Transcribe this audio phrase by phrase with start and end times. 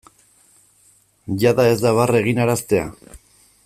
[1.43, 2.93] Jada ez da barre eginaraztea?